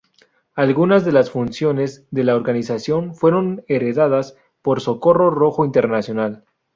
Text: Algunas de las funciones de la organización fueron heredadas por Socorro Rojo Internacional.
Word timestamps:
Algunas 0.55 1.05
de 1.05 1.11
las 1.11 1.29
funciones 1.29 2.07
de 2.09 2.23
la 2.23 2.35
organización 2.35 3.13
fueron 3.13 3.63
heredadas 3.67 4.35
por 4.63 4.81
Socorro 4.81 5.29
Rojo 5.29 5.63
Internacional. 5.63 6.43